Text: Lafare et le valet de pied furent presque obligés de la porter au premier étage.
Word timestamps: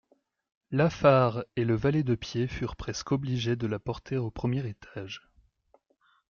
Lafare 0.71 1.43
et 1.55 1.63
le 1.63 1.75
valet 1.75 2.01
de 2.01 2.15
pied 2.15 2.47
furent 2.47 2.75
presque 2.75 3.11
obligés 3.11 3.55
de 3.55 3.67
la 3.67 3.77
porter 3.77 4.17
au 4.17 4.31
premier 4.31 4.67
étage. 4.67 5.21